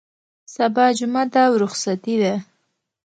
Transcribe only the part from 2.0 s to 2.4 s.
ده.